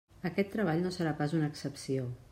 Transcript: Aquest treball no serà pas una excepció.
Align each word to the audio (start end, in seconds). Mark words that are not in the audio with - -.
Aquest 0.29 0.49
treball 0.53 0.81
no 0.85 0.93
serà 0.97 1.13
pas 1.21 1.39
una 1.41 1.53
excepció. 1.53 2.13